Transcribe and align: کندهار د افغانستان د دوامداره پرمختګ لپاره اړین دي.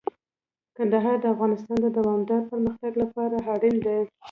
کندهار 0.75 1.15
د 1.21 1.25
افغانستان 1.33 1.77
د 1.81 1.87
دوامداره 1.97 2.47
پرمختګ 2.51 2.93
لپاره 3.03 3.35
اړین 3.53 3.75
دي. 3.85 3.99